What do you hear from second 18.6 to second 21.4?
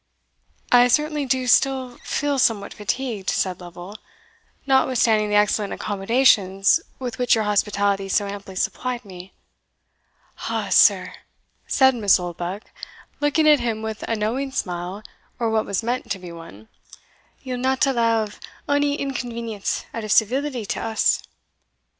ony inconvenience, out of civility to us."